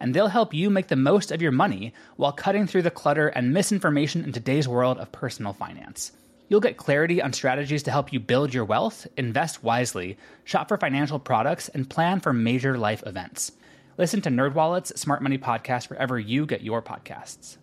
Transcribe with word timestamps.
and 0.00 0.14
they'll 0.14 0.28
help 0.28 0.52
you 0.54 0.70
make 0.70 0.88
the 0.88 0.96
most 0.96 1.30
of 1.30 1.42
your 1.42 1.52
money 1.52 1.92
while 2.16 2.32
cutting 2.32 2.66
through 2.66 2.82
the 2.82 2.90
clutter 2.90 3.28
and 3.28 3.52
misinformation 3.52 4.24
in 4.24 4.32
today's 4.32 4.66
world 4.66 4.98
of 4.98 5.12
personal 5.12 5.52
finance. 5.52 6.12
You'll 6.48 6.60
get 6.60 6.76
clarity 6.76 7.22
on 7.22 7.32
strategies 7.32 7.84
to 7.84 7.92
help 7.92 8.12
you 8.12 8.18
build 8.18 8.52
your 8.52 8.64
wealth, 8.64 9.06
invest 9.16 9.62
wisely, 9.62 10.18
shop 10.44 10.68
for 10.68 10.76
financial 10.76 11.20
products, 11.20 11.68
and 11.68 11.88
plan 11.88 12.18
for 12.18 12.32
major 12.32 12.76
life 12.76 13.04
events. 13.06 13.52
Listen 13.98 14.20
to 14.22 14.30
NerdWallet's 14.30 15.00
Smart 15.00 15.22
Money 15.22 15.38
Podcast 15.38 15.90
wherever 15.90 16.18
you 16.18 16.46
get 16.46 16.62
your 16.62 16.82
podcasts. 16.82 17.58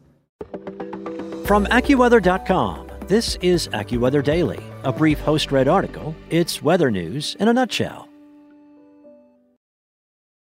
From 1.45 1.65
AccuWeather.com, 1.65 2.87
this 3.07 3.35
is 3.41 3.67
AccuWeather 3.69 4.23
Daily, 4.23 4.63
a 4.83 4.93
brief 4.93 5.19
host-read 5.19 5.67
article. 5.67 6.15
It's 6.29 6.61
weather 6.61 6.91
news 6.91 7.35
in 7.39 7.47
a 7.47 7.53
nutshell. 7.53 8.07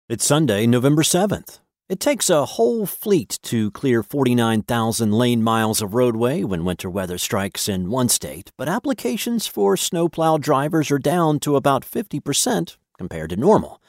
It's 0.09 0.27
Sunday, 0.27 0.66
November 0.66 1.02
7th. 1.02 1.59
It 1.91 1.99
takes 1.99 2.30
a 2.30 2.47
whole 2.47 2.87
fleet 2.87 3.41
to 3.43 3.73
clear 3.73 4.05
49,000 4.05 5.11
lane 5.11 5.43
miles 5.43 5.83
of 5.83 5.93
roadway 5.93 6.45
when 6.45 6.65
winter 6.65 6.89
weather 6.89 7.19
strikes 7.19 7.69
in 7.69 7.91
one 7.91 8.09
state, 8.09 8.53
but 8.57 8.69
applications 8.69 9.49
for 9.49 9.77
snowplow 9.77 10.38
drivers 10.38 10.93
are 10.93 11.01
down 11.01 11.41
to 11.41 11.57
about 11.57 11.85
50% 11.85 12.77
compared 12.97 13.30
to 13.30 13.37
normal. 13.37 13.82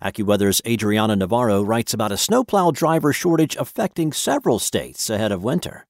AccuWeather's 0.00 0.62
Adriana 0.64 1.16
Navarro 1.16 1.60
writes 1.60 1.92
about 1.92 2.12
a 2.12 2.16
snowplow 2.16 2.70
driver 2.70 3.12
shortage 3.12 3.56
affecting 3.56 4.12
several 4.12 4.60
states 4.60 5.10
ahead 5.10 5.32
of 5.32 5.42
winter. 5.42 5.87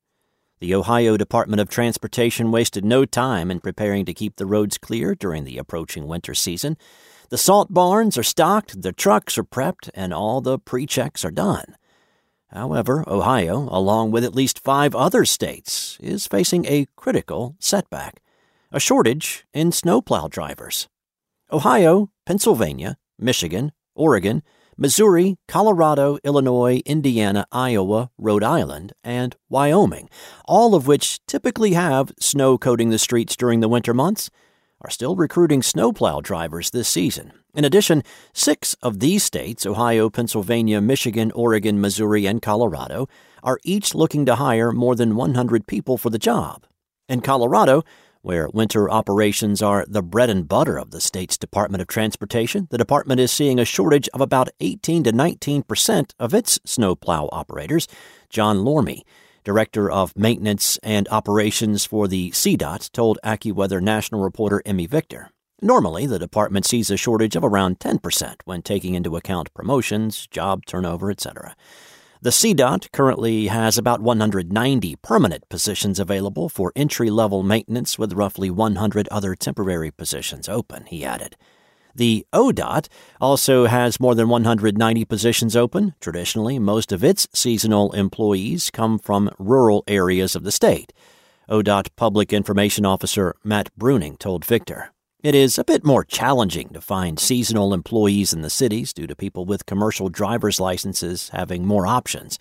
The 0.61 0.75
Ohio 0.75 1.17
Department 1.17 1.61
of 1.61 1.69
Transportation 1.69 2.51
wasted 2.51 2.85
no 2.85 3.05
time 3.05 3.51
in 3.51 3.61
preparing 3.61 4.05
to 4.07 4.15
keep 4.15 4.37
the 4.37 4.47
roads 4.47 4.77
clear 4.77 5.15
during 5.15 5.45
the 5.45 5.57
approaching 5.57 6.09
winter 6.09 6.35
season. 6.35 6.77
The 7.29 7.39
salt 7.39 7.73
barns 7.73 8.19
are 8.19 8.25
stocked, 8.25 8.83
the 8.83 8.93
trucks 8.93 9.39
are 9.39 9.45
prepped, 9.45 9.89
and 9.95 10.13
all 10.13 10.41
the 10.41 10.59
pre 10.59 10.85
checks 10.85 11.25
are 11.25 11.31
done. 11.31 11.77
However, 12.49 13.05
Ohio, 13.07 13.69
along 13.71 14.11
with 14.11 14.25
at 14.25 14.35
least 14.35 14.65
five 14.65 14.97
other 14.97 15.25
states, 15.25 15.97
is 16.01 16.27
facing 16.27 16.65
a 16.67 16.87
critical 16.97 17.55
setback 17.61 18.21
a 18.71 18.81
shortage 18.81 19.47
in 19.55 19.73
snowplow 19.73 20.29
drivers. 20.29 20.89
Ohio, 21.51 22.11
Pennsylvania, 22.27 22.99
Michigan, 23.19 23.73
Oregon, 23.95 24.43
Missouri, 24.81 25.37
Colorado, 25.49 26.19
Illinois, 26.23 26.81
Indiana, 26.87 27.45
Iowa, 27.51 28.13
Rhode 28.17 28.45
Island, 28.45 28.93
and 29.03 29.35
Wyoming, 29.49 30.09
all 30.45 30.77
of 30.77 30.87
which 30.87 31.19
typically 31.27 31.73
have 31.73 32.13
snow 32.21 32.57
coating 32.57 32.91
the 32.91 32.99
streets 32.99 33.35
during 33.35 33.59
the 33.59 33.69
winter 33.69 33.93
months, 33.93 34.31
are 34.81 34.89
still 34.89 35.17
recruiting 35.17 35.65
snowplow 35.65 36.21
drivers 36.21 36.71
this 36.71 36.89
season. 36.89 37.33
In 37.57 37.65
addition, 37.65 38.05
six 38.33 38.75
of 38.75 39.01
these 39.01 39.25
states 39.25 39.67
Ohio, 39.67 40.09
Pennsylvania, 40.11 40.81
Michigan, 40.81 41.33
Oregon, 41.33 41.81
Missouri, 41.81 42.25
and 42.25 42.41
Colorado 42.41 43.09
are 43.43 43.59
each 43.65 43.97
looking 43.97 44.25
to 44.27 44.37
hire 44.37 44.71
more 44.71 44.95
than 44.95 45.17
100 45.17 45.67
people 45.67 45.99
for 45.99 46.11
the 46.11 46.21
job. 46.21 46.65
In 47.09 47.21
Colorado, 47.21 47.83
where 48.23 48.49
winter 48.53 48.91
operations 48.91 49.63
are 49.63 49.85
the 49.89 50.03
bread 50.03 50.31
and 50.31 50.49
butter 50.49 50.79
of 50.79 50.91
the 50.91 51.01
state's 51.01 51.39
Department 51.39 51.81
of 51.81 51.89
Transportation, 51.89 52.69
the 52.71 52.79
department 52.79 53.21
is 53.21 53.31
seeing 53.31 53.59
a 53.59 53.65
shortage 53.65 54.09
of 54.15 54.21
about 54.21 54.49
18 54.61 55.05
to 55.05 55.13
19 55.13 55.63
percent 55.63 56.15
of 56.19 56.35
its 56.35 56.59
snowplow 56.65 57.29
operators. 57.33 57.89
John 58.29 58.59
Lorme 58.59 59.03
Director 59.49 59.91
of 59.91 60.15
Maintenance 60.15 60.79
and 60.83 61.09
Operations 61.09 61.87
for 61.87 62.07
the 62.07 62.31
CDOT, 62.33 62.93
told 62.93 63.19
AccuWeather 63.25 63.81
national 63.81 64.21
reporter 64.21 64.61
Emmy 64.67 64.85
Victor. 64.85 65.31
Normally, 65.63 66.07
the 66.07 66.19
department 66.19 66.67
sees 66.67 66.91
a 66.91 66.99
shortage 66.99 67.35
of 67.35 67.43
around 67.43 67.79
10% 67.79 68.35
when 68.45 68.61
taking 68.61 68.95
into 68.95 69.17
account 69.17 69.55
promotions, 69.55 70.27
job 70.27 70.67
turnover, 70.67 71.11
etc. 71.11 71.57
The 72.21 72.31
CDOT 72.31 72.91
currently 72.91 73.47
has 73.47 73.79
about 73.79 74.01
190 74.01 74.97
permanent 74.97 75.49
positions 75.49 76.01
available 76.01 76.49
for 76.49 76.73
entry 76.75 77.11
level 77.11 77.45
maintenance, 77.45 77.97
with 77.97 78.13
roughly 78.13 78.51
100 78.51 79.07
other 79.09 79.37
temporary 79.37 79.93
positions 79.93 80.49
open, 80.49 80.87
he 80.87 81.05
added. 81.05 81.37
The 81.95 82.27
ODOT 82.33 82.89
also 83.21 83.67
has 83.67 84.01
more 84.01 84.17
than 84.17 84.29
190 84.29 85.05
positions 85.05 85.55
open. 85.55 85.95
Traditionally, 86.01 86.59
most 86.59 86.91
of 86.91 87.05
its 87.05 87.29
seasonal 87.33 87.93
employees 87.93 88.71
come 88.71 88.99
from 88.99 89.31
rural 89.39 89.85
areas 89.87 90.35
of 90.35 90.43
the 90.43 90.53
state. 90.53 90.93
ODOT 91.49 91.89
Public 91.95 92.33
Information 92.33 92.85
Officer 92.85 93.35
Matt 93.45 93.71
Bruning 93.79 94.19
told 94.19 94.45
Victor. 94.45 94.93
It 95.21 95.35
is 95.35 95.59
a 95.59 95.65
bit 95.65 95.85
more 95.85 96.05
challenging 96.05 96.69
to 96.69 96.81
find 96.81 97.19
seasonal 97.19 97.75
employees 97.75 98.33
in 98.33 98.43
the 98.43 98.49
cities 98.49 98.93
due 98.93 99.09
to 99.09 99.17
people 99.17 99.45
with 99.45 99.67
commercial 99.67 100.09
driver's 100.09 100.61
licenses 100.61 101.31
having 101.31 101.67
more 101.67 101.89
options. 101.89 102.39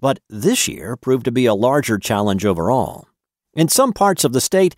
But 0.00 0.20
this 0.30 0.66
year 0.66 0.96
proved 0.96 1.26
to 1.26 1.32
be 1.32 1.44
a 1.44 1.52
larger 1.52 1.98
challenge 1.98 2.46
overall. 2.46 3.08
In 3.52 3.68
some 3.68 3.92
parts 3.92 4.24
of 4.24 4.32
the 4.32 4.40
state, 4.40 4.74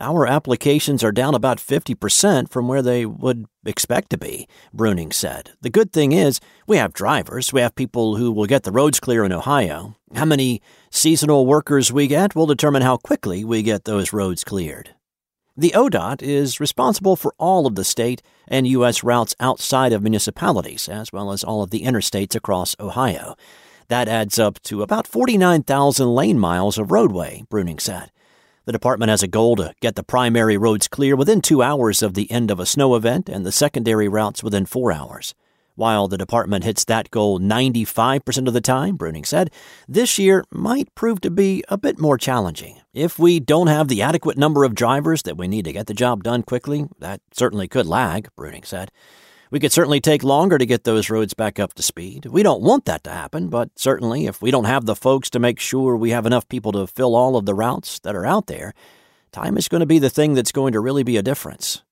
our 0.00 0.26
applications 0.26 1.04
are 1.04 1.12
down 1.12 1.34
about 1.34 1.58
50% 1.58 2.50
from 2.50 2.66
where 2.66 2.80
they 2.80 3.04
would 3.04 3.44
expect 3.66 4.08
to 4.10 4.18
be, 4.18 4.48
Bruning 4.74 5.12
said. 5.12 5.50
The 5.60 5.68
good 5.68 5.92
thing 5.92 6.12
is, 6.12 6.40
we 6.66 6.78
have 6.78 6.94
drivers. 6.94 7.52
We 7.52 7.60
have 7.60 7.74
people 7.74 8.16
who 8.16 8.32
will 8.32 8.46
get 8.46 8.62
the 8.62 8.72
roads 8.72 9.00
clear 9.00 9.22
in 9.22 9.32
Ohio. 9.34 9.96
How 10.14 10.24
many 10.24 10.62
seasonal 10.90 11.44
workers 11.44 11.92
we 11.92 12.06
get 12.06 12.34
will 12.34 12.46
determine 12.46 12.80
how 12.80 12.96
quickly 12.96 13.44
we 13.44 13.62
get 13.62 13.84
those 13.84 14.14
roads 14.14 14.44
cleared. 14.44 14.95
The 15.58 15.72
ODOT 15.74 16.20
is 16.20 16.60
responsible 16.60 17.16
for 17.16 17.34
all 17.38 17.66
of 17.66 17.76
the 17.76 17.84
state 17.84 18.20
and 18.46 18.66
U.S. 18.66 19.02
routes 19.02 19.34
outside 19.40 19.94
of 19.94 20.02
municipalities, 20.02 20.86
as 20.86 21.14
well 21.14 21.32
as 21.32 21.42
all 21.42 21.62
of 21.62 21.70
the 21.70 21.84
interstates 21.84 22.34
across 22.34 22.76
Ohio. 22.78 23.36
That 23.88 24.06
adds 24.06 24.38
up 24.38 24.60
to 24.64 24.82
about 24.82 25.06
49,000 25.06 26.14
lane 26.14 26.38
miles 26.38 26.76
of 26.76 26.92
roadway, 26.92 27.44
Bruning 27.48 27.80
said. 27.80 28.10
The 28.66 28.72
department 28.72 29.08
has 29.08 29.22
a 29.22 29.28
goal 29.28 29.56
to 29.56 29.72
get 29.80 29.94
the 29.94 30.02
primary 30.02 30.58
roads 30.58 30.88
clear 30.88 31.16
within 31.16 31.40
two 31.40 31.62
hours 31.62 32.02
of 32.02 32.12
the 32.12 32.30
end 32.30 32.50
of 32.50 32.60
a 32.60 32.66
snow 32.66 32.94
event 32.94 33.30
and 33.30 33.46
the 33.46 33.52
secondary 33.52 34.08
routes 34.08 34.42
within 34.42 34.66
four 34.66 34.92
hours. 34.92 35.34
While 35.76 36.08
the 36.08 36.16
department 36.16 36.64
hits 36.64 36.84
that 36.86 37.10
goal 37.10 37.38
95% 37.38 38.48
of 38.48 38.54
the 38.54 38.62
time, 38.62 38.96
Bruning 38.96 39.26
said, 39.26 39.50
this 39.86 40.18
year 40.18 40.42
might 40.50 40.94
prove 40.94 41.20
to 41.20 41.30
be 41.30 41.62
a 41.68 41.76
bit 41.76 42.00
more 42.00 42.16
challenging. 42.16 42.80
If 42.94 43.18
we 43.18 43.40
don't 43.40 43.66
have 43.66 43.88
the 43.88 44.00
adequate 44.00 44.38
number 44.38 44.64
of 44.64 44.74
drivers 44.74 45.22
that 45.24 45.36
we 45.36 45.46
need 45.46 45.66
to 45.66 45.74
get 45.74 45.86
the 45.86 45.92
job 45.92 46.24
done 46.24 46.42
quickly, 46.42 46.86
that 46.98 47.20
certainly 47.30 47.68
could 47.68 47.86
lag, 47.86 48.30
Bruning 48.38 48.64
said. 48.64 48.90
We 49.50 49.60
could 49.60 49.70
certainly 49.70 50.00
take 50.00 50.24
longer 50.24 50.56
to 50.56 50.64
get 50.64 50.84
those 50.84 51.10
roads 51.10 51.34
back 51.34 51.60
up 51.60 51.74
to 51.74 51.82
speed. 51.82 52.24
We 52.24 52.42
don't 52.42 52.62
want 52.62 52.86
that 52.86 53.04
to 53.04 53.10
happen, 53.10 53.48
but 53.48 53.68
certainly 53.76 54.24
if 54.24 54.40
we 54.40 54.50
don't 54.50 54.64
have 54.64 54.86
the 54.86 54.96
folks 54.96 55.28
to 55.30 55.38
make 55.38 55.60
sure 55.60 55.94
we 55.94 56.10
have 56.10 56.26
enough 56.26 56.48
people 56.48 56.72
to 56.72 56.86
fill 56.86 57.14
all 57.14 57.36
of 57.36 57.44
the 57.44 57.54
routes 57.54 57.98
that 58.00 58.16
are 58.16 58.26
out 58.26 58.46
there, 58.46 58.72
time 59.30 59.58
is 59.58 59.68
going 59.68 59.80
to 59.80 59.86
be 59.86 59.98
the 59.98 60.10
thing 60.10 60.32
that's 60.32 60.52
going 60.52 60.72
to 60.72 60.80
really 60.80 61.02
be 61.02 61.18
a 61.18 61.22
difference. 61.22 61.82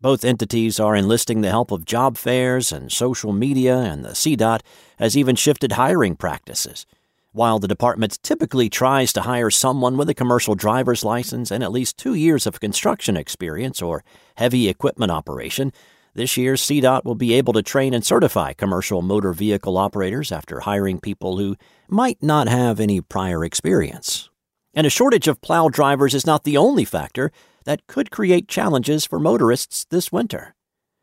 Both 0.00 0.24
entities 0.24 0.78
are 0.78 0.94
enlisting 0.94 1.40
the 1.40 1.50
help 1.50 1.72
of 1.72 1.84
job 1.84 2.16
fairs 2.16 2.70
and 2.70 2.92
social 2.92 3.32
media, 3.32 3.76
and 3.78 4.04
the 4.04 4.10
CDOT 4.10 4.60
has 5.00 5.16
even 5.16 5.34
shifted 5.34 5.72
hiring 5.72 6.14
practices. 6.14 6.86
While 7.32 7.58
the 7.58 7.66
department 7.66 8.22
typically 8.22 8.68
tries 8.68 9.12
to 9.12 9.22
hire 9.22 9.50
someone 9.50 9.96
with 9.96 10.08
a 10.08 10.14
commercial 10.14 10.54
driver's 10.54 11.02
license 11.02 11.50
and 11.50 11.64
at 11.64 11.72
least 11.72 11.98
two 11.98 12.14
years 12.14 12.46
of 12.46 12.60
construction 12.60 13.16
experience 13.16 13.82
or 13.82 14.04
heavy 14.36 14.68
equipment 14.68 15.10
operation, 15.10 15.72
this 16.14 16.36
year, 16.36 16.54
CDOT 16.54 17.04
will 17.04 17.16
be 17.16 17.34
able 17.34 17.52
to 17.52 17.62
train 17.62 17.92
and 17.92 18.06
certify 18.06 18.52
commercial 18.52 19.02
motor 19.02 19.32
vehicle 19.32 19.76
operators 19.76 20.30
after 20.30 20.60
hiring 20.60 21.00
people 21.00 21.38
who 21.38 21.56
might 21.88 22.22
not 22.22 22.48
have 22.48 22.78
any 22.78 23.00
prior 23.00 23.44
experience. 23.44 24.30
And 24.74 24.86
a 24.86 24.90
shortage 24.90 25.28
of 25.28 25.40
plow 25.40 25.68
drivers 25.68 26.14
is 26.14 26.26
not 26.26 26.44
the 26.44 26.56
only 26.56 26.84
factor 26.84 27.32
that 27.64 27.86
could 27.86 28.10
create 28.10 28.48
challenges 28.48 29.04
for 29.04 29.18
motorists 29.18 29.86
this 29.90 30.10
winter. 30.12 30.54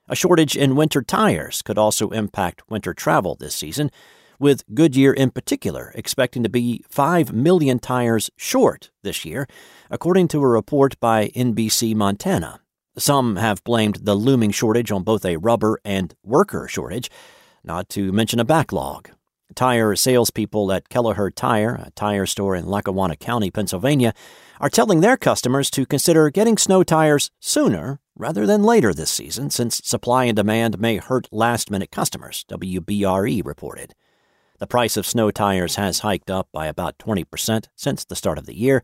A 0.08 0.16
shortage 0.16 0.56
in 0.56 0.76
winter 0.76 1.02
tires 1.02 1.62
could 1.62 1.78
also 1.78 2.10
impact 2.10 2.70
winter 2.70 2.94
travel 2.94 3.36
this 3.36 3.56
season, 3.56 3.90
with 4.40 4.64
Goodyear 4.74 5.14
in 5.14 5.32
particular 5.32 5.92
expecting 5.96 6.44
to 6.44 6.50
be 6.50 6.84
5 6.90 7.34
million 7.34 7.80
tires 7.80 8.30
short 8.36 8.92
this 9.04 9.26
year, 9.26 9.48
according 9.90 10.28
to 10.30 10.42
a 10.42 10.48
report 10.48 11.00
by 11.00 11.30
NBC 11.30 11.96
Montana. 11.96 12.60
Some 12.98 13.38
have 13.38 13.64
blamed 13.64 14.02
the 14.04 14.16
looming 14.16 14.52
shortage 14.52 14.92
on 14.92 15.04
both 15.04 15.26
a 15.26 15.38
rubber 15.38 15.80
and 15.84 16.14
worker 16.24 16.68
shortage, 16.68 17.10
not 17.64 17.90
to 17.90 18.12
mention 18.12 18.40
a 18.40 18.46
backlog. 18.46 19.10
Tire 19.54 19.96
salespeople 19.96 20.72
at 20.72 20.90
Kelleher 20.90 21.30
Tire, 21.30 21.76
a 21.76 21.92
tire 21.92 22.26
store 22.26 22.56
in 22.56 22.66
Lackawanna 22.66 23.16
County, 23.16 23.52
Pennsylvania, 23.52 24.14
are 24.60 24.70
telling 24.70 25.02
their 25.02 25.18
customers 25.18 25.70
to 25.72 25.86
consider 25.86 26.30
getting 26.30 26.58
snow 26.58 26.84
tires 26.84 27.30
sooner 27.40 28.00
rather 28.18 28.46
than 28.46 28.64
later 28.64 28.94
this 28.94 29.12
season, 29.12 29.50
since 29.50 29.82
supply 29.84 30.26
and 30.26 30.36
demand 30.36 30.80
may 30.80 30.98
hurt 30.98 31.28
last 31.32 31.70
minute 31.70 31.92
customers, 31.92 32.46
WBRE 32.50 33.46
reported. 33.46 33.94
The 34.60 34.68
price 34.68 34.98
of 34.98 35.06
snow 35.06 35.32
tires 35.32 35.76
has 35.76 36.00
hiked 36.00 36.32
up 36.32 36.48
by 36.52 36.68
about 36.68 36.98
20% 36.98 37.68
since 37.76 38.06
the 38.06 38.16
start 38.16 38.38
of 38.38 38.46
the 38.46 38.58
year, 38.58 38.84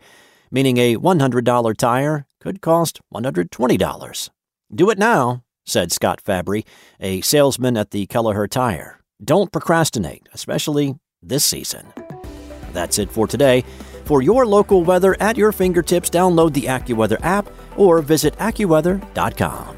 meaning 0.51 0.77
a 0.77 0.97
$100 0.97 1.77
tire 1.77 2.27
could 2.39 2.61
cost 2.61 2.99
$120. 3.13 4.29
Do 4.73 4.89
it 4.89 4.99
now, 4.99 5.43
said 5.65 5.91
Scott 5.91 6.19
Fabry, 6.21 6.65
a 6.99 7.21
salesman 7.21 7.77
at 7.77 7.91
the 7.91 8.05
Kelleher 8.05 8.47
Tire. 8.47 9.00
Don't 9.23 9.51
procrastinate, 9.51 10.27
especially 10.33 10.95
this 11.21 11.45
season. 11.45 11.93
That's 12.73 12.97
it 12.97 13.11
for 13.11 13.27
today. 13.27 13.63
For 14.05 14.21
your 14.21 14.47
local 14.47 14.83
weather 14.83 15.15
at 15.19 15.37
your 15.37 15.51
fingertips, 15.51 16.09
download 16.09 16.53
the 16.53 16.63
AccuWeather 16.63 17.23
app 17.23 17.47
or 17.77 18.01
visit 18.01 18.35
AccuWeather.com. 18.37 19.77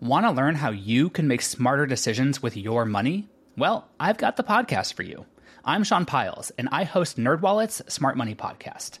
Want 0.00 0.26
to 0.26 0.30
learn 0.30 0.54
how 0.54 0.70
you 0.70 1.10
can 1.10 1.26
make 1.26 1.42
smarter 1.42 1.84
decisions 1.84 2.40
with 2.40 2.56
your 2.56 2.84
money? 2.84 3.28
Well, 3.56 3.88
I've 3.98 4.16
got 4.16 4.36
the 4.36 4.44
podcast 4.44 4.94
for 4.94 5.02
you. 5.02 5.26
I'm 5.64 5.82
Sean 5.82 6.04
Pyles, 6.04 6.52
and 6.56 6.68
I 6.70 6.84
host 6.84 7.16
NerdWallet's 7.18 7.92
Smart 7.92 8.16
Money 8.16 8.36
Podcast. 8.36 9.00